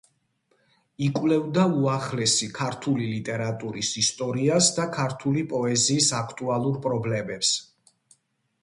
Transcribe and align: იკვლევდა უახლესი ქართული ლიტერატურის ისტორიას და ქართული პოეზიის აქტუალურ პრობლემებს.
იკვლევდა 1.07 1.65
უახლესი 1.81 2.49
ქართული 2.61 3.11
ლიტერატურის 3.11 3.93
ისტორიას 4.05 4.71
და 4.79 4.89
ქართული 4.99 5.45
პოეზიის 5.55 6.11
აქტუალურ 6.23 6.83
პრობლემებს. 6.89 7.55